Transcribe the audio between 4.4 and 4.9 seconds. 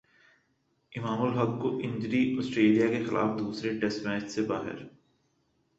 باہر